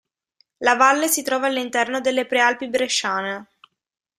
La 0.63 0.73
valle 0.75 1.07
si 1.07 1.21
trova 1.21 1.45
all'interno 1.45 2.01
delle 2.01 2.25
Prealpi 2.25 2.67
Bresciane. 2.67 3.47